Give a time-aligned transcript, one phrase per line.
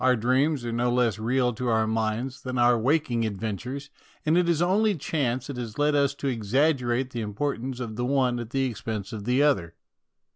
[0.01, 3.91] Our dreams are no less real to our minds than our waking adventures,
[4.25, 7.97] and it is only chance that has led us to exaggerate the im portance of
[7.97, 9.75] the one at the expense of the other.